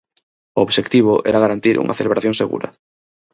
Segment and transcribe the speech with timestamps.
[0.57, 2.67] O obxectivo era garantir unha celebración segura.